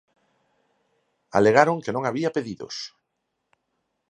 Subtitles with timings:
[1.39, 2.75] Alegaron que non había pedidos.